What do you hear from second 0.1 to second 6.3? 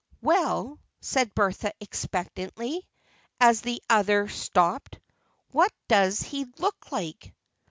"Well," said Bertha expectantly, as the other stopped, "what does